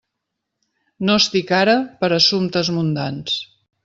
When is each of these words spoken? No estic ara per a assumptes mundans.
No 1.09 1.17
estic 1.23 1.53
ara 1.57 1.75
per 1.99 2.09
a 2.13 2.17
assumptes 2.21 2.73
mundans. 2.79 3.37